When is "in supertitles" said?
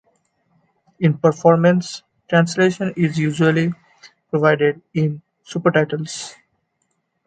4.95-6.33